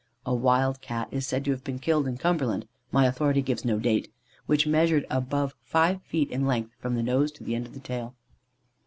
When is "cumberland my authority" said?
2.17-3.43